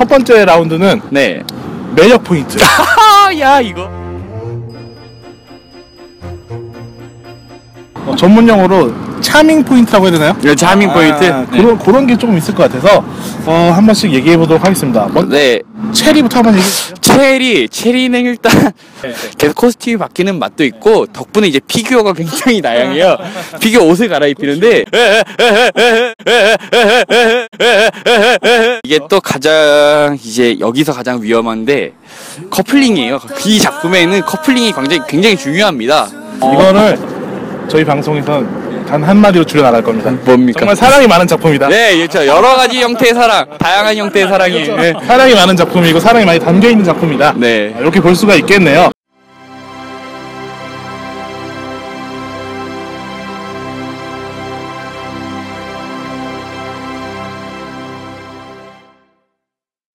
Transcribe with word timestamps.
첫 0.00 0.08
번째 0.08 0.46
라운드는 0.46 1.02
네. 1.10 1.42
매력 1.94 2.24
포인트. 2.24 2.56
야 3.38 3.60
이거. 3.60 3.82
어, 8.06 8.16
전문 8.16 8.48
용어로 8.48 9.20
charming 9.20 9.62
point라고 9.62 10.06
해야 10.06 10.12
되나요? 10.12 10.36
이거 10.42 10.54
charming 10.54 10.90
point. 10.90 11.30
아, 11.30 11.40
네. 11.42 11.46
그런 11.50 11.78
그런 11.78 12.06
게 12.06 12.16
조금 12.16 12.38
있을 12.38 12.54
것 12.54 12.62
같아서 12.62 13.04
어, 13.44 13.72
한 13.74 13.84
번씩 13.84 14.10
얘기해 14.14 14.38
보도록 14.38 14.64
하겠습니다. 14.64 15.06
먼저 15.12 15.36
네. 15.36 15.60
체리부터 15.92 16.38
한번 16.38 16.54
얘기해 16.54 16.70
주세요. 16.70 16.94
체리, 17.00 17.68
체리는 17.68 18.20
일단 18.24 18.72
네. 19.02 19.12
계속 19.38 19.56
코스튬이 19.56 19.96
바뀌는 19.96 20.38
맛도 20.38 20.64
있고 20.64 21.06
덕분에 21.06 21.48
이제 21.48 21.60
피규어가 21.66 22.12
굉장히 22.12 22.60
다양해요. 22.60 23.16
피규어 23.60 23.84
옷을 23.84 24.08
갈아입히는데 24.08 24.84
이게 28.84 28.98
또 29.08 29.20
가장 29.20 30.16
이제 30.22 30.58
여기서 30.60 30.92
가장 30.92 31.22
위험한데 31.22 31.92
커플링이에요. 32.50 33.18
이 33.46 33.58
작품에는 33.58 34.20
커플링이 34.22 34.72
굉장히 34.72 35.02
굉장히 35.08 35.36
중요합니다. 35.36 36.08
이거를 36.38 36.98
저희 37.68 37.84
방송에서 37.84 38.42
단 38.90 39.04
한마디로 39.04 39.44
줄여 39.44 39.62
나갈 39.62 39.82
겁니다. 39.84 40.10
뭡니까? 40.24 40.58
정말 40.58 40.74
사랑이 40.74 41.06
많은 41.06 41.24
작품이다. 41.28 41.68
네, 41.68 41.96
그렇죠. 41.96 42.26
여러 42.26 42.56
가지 42.56 42.80
형태의 42.82 43.14
사랑, 43.14 43.46
다양한 43.56 43.96
형태의 43.96 44.26
사랑이. 44.26 44.66
네. 44.66 44.92
사랑이 45.06 45.32
많은 45.32 45.54
작품이고 45.54 46.00
사랑이 46.00 46.24
많이 46.26 46.40
담겨 46.40 46.68
있는 46.68 46.84
작품이다. 46.84 47.34
네. 47.36 47.72
아, 47.76 47.78
이렇게 47.78 48.00
볼 48.00 48.16
수가 48.16 48.34
있겠네요. 48.34 48.90